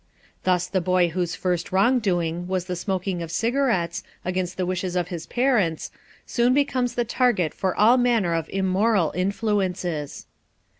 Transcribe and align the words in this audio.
Thus 0.45 0.65
the 0.65 0.81
boy 0.81 1.09
whose 1.09 1.35
first 1.35 1.71
wrong 1.71 1.99
doing 1.99 2.47
was 2.47 2.65
the 2.65 2.75
smoking 2.75 3.21
of 3.21 3.29
cigarettes 3.31 4.01
against 4.25 4.57
the 4.57 4.65
wishes 4.65 4.95
of 4.95 5.09
his 5.09 5.27
parents 5.27 5.91
soon 6.25 6.55
becomes 6.55 6.95
the 6.95 7.05
target 7.05 7.53
for 7.53 7.75
all 7.75 7.97
manner 7.97 8.33
of 8.33 8.49
immoral 8.51 9.11
influences. 9.15 10.25